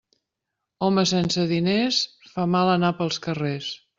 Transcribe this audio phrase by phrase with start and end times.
[0.85, 2.01] Home sense diners
[2.31, 3.71] fa mal anar pels carrers.